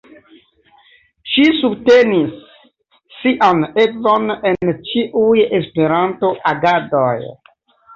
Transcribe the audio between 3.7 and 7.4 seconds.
edzon en ĉiuj Esperanto-agadoj.